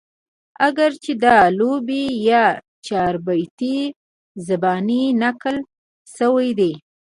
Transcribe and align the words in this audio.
اګر 0.67 0.91
چې 1.03 1.11
دا 1.23 1.37
لوبې 1.57 2.03
يا 2.29 2.45
چاربيتې 2.85 3.77
زباني 4.47 5.03
نقل 5.23 5.57
شوي 6.15 6.49
دي 6.59 6.71